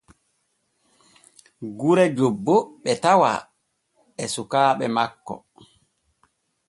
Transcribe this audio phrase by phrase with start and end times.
[1.79, 3.31] Gure jobbo ɓe tawa
[4.21, 5.33] e sukaaɓe makko.